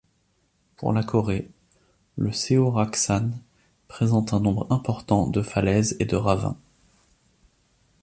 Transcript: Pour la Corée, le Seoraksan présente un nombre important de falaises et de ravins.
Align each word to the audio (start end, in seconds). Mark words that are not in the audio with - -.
Pour 0.77 0.93
la 0.93 1.03
Corée, 1.03 1.47
le 2.17 2.31
Seoraksan 2.33 3.33
présente 3.87 4.33
un 4.33 4.39
nombre 4.39 4.65
important 4.71 5.27
de 5.27 5.43
falaises 5.43 5.95
et 5.99 6.05
de 6.05 6.15
ravins. 6.15 6.57